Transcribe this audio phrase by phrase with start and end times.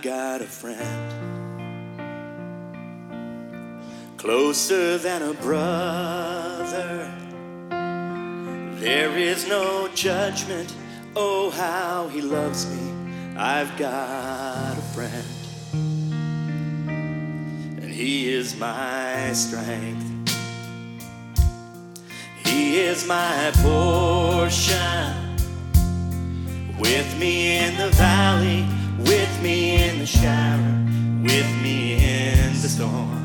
[0.00, 2.00] I've got a friend
[4.16, 7.12] closer than a brother.
[8.80, 10.74] There is no judgment.
[11.14, 12.80] Oh, how he loves me.
[13.36, 15.26] I've got a friend,
[17.82, 20.32] and he is my strength.
[22.46, 25.36] He is my portion
[26.78, 28.64] with me in the valley,
[29.00, 30.86] with me in the shower
[31.22, 33.19] with me in the storm.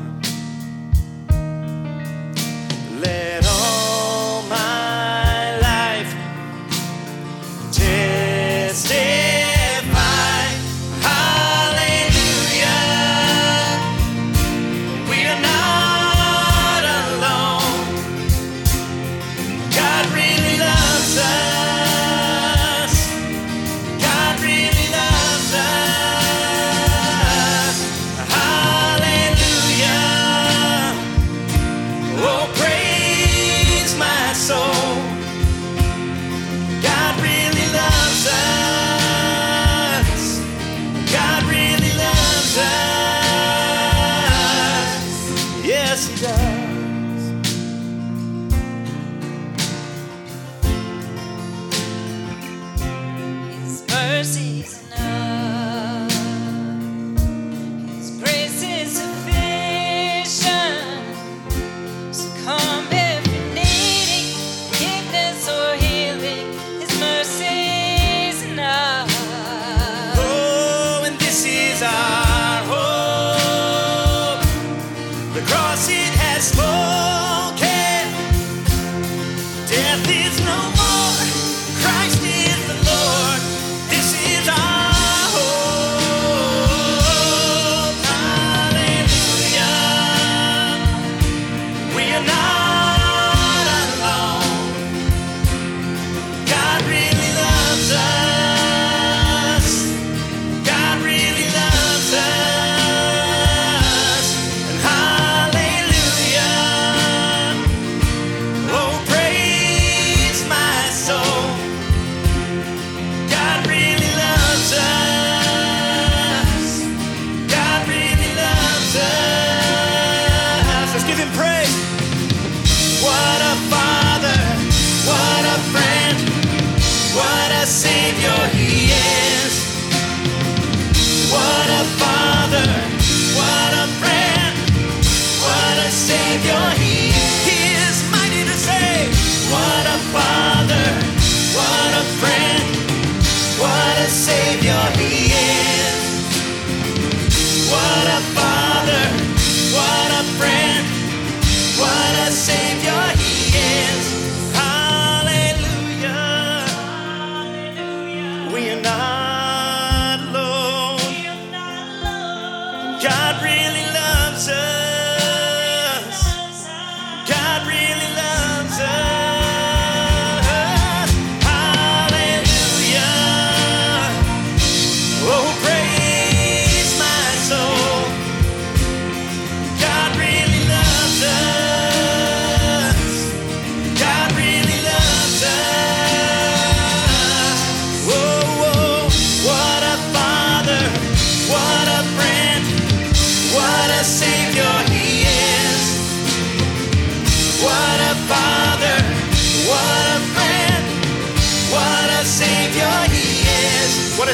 [92.16, 92.65] you're not.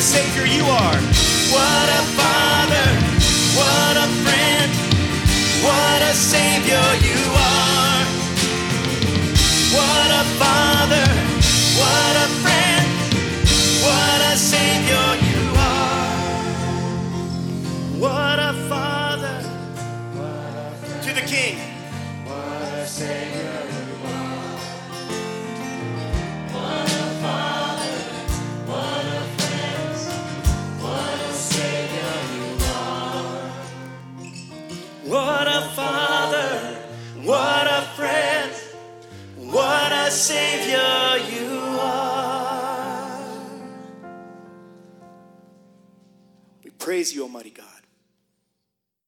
[0.02, 0.96] Savior you are.
[1.52, 2.31] What a
[46.92, 47.81] praise you, Almighty God.